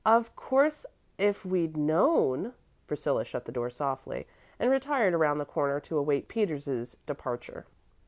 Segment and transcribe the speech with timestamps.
[0.03, 0.83] Of course
[1.19, 2.53] if we'd known"
[2.87, 4.25] Priscilla shut the door softly,
[4.57, 7.67] and retired around the corner to await Peters's departure.